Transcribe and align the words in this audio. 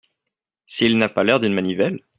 S’il 0.65 0.97
n’a 0.97 1.09
pas 1.09 1.23
l’air 1.23 1.39
d’une 1.39 1.53
manivelle! 1.53 2.03